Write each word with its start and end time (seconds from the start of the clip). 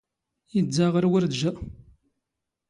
ⵉⴷⴷⴰ 0.59 0.85
ⵖⵔ 0.99 1.03
ⵡⵔⴷⵊⴰ. 1.13 1.51